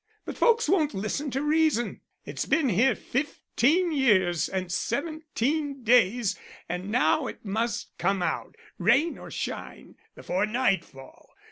[0.25, 2.01] But folks won't listen to reason.
[2.25, 9.19] It's been here fifteen years and seventeen days and now it must come out, rain
[9.19, 11.29] or shine, before night fall.